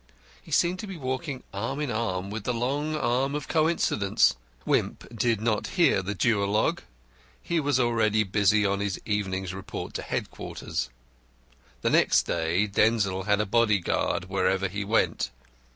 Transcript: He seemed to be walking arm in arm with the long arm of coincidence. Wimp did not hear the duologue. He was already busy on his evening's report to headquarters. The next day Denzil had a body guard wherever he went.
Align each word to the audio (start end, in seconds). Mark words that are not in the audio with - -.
He 0.41 0.49
seemed 0.49 0.79
to 0.79 0.87
be 0.87 0.97
walking 0.97 1.43
arm 1.53 1.79
in 1.79 1.91
arm 1.91 2.31
with 2.31 2.43
the 2.43 2.55
long 2.55 2.95
arm 2.95 3.35
of 3.35 3.47
coincidence. 3.47 4.35
Wimp 4.65 5.15
did 5.15 5.39
not 5.39 5.67
hear 5.77 6.01
the 6.01 6.15
duologue. 6.15 6.79
He 7.43 7.59
was 7.59 7.79
already 7.79 8.23
busy 8.23 8.65
on 8.65 8.79
his 8.79 8.99
evening's 9.05 9.53
report 9.53 9.93
to 9.93 10.01
headquarters. 10.01 10.89
The 11.83 11.91
next 11.91 12.23
day 12.23 12.65
Denzil 12.65 13.25
had 13.27 13.39
a 13.41 13.45
body 13.45 13.77
guard 13.77 14.25
wherever 14.27 14.67
he 14.67 14.83
went. 14.83 15.29